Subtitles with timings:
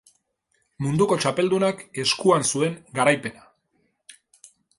[0.85, 3.47] Munduko txapeldunak eskuan zuen garaipena.